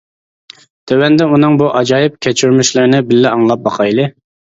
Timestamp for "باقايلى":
3.69-4.09